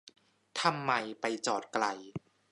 [0.59, 1.85] ทำไมไปจอดไกล